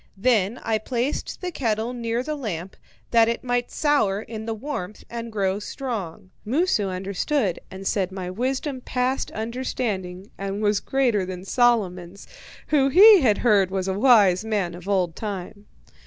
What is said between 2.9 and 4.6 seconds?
that it might sour in the